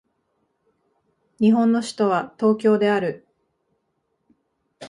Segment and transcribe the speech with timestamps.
[1.39, 3.27] 日本の首都は東京である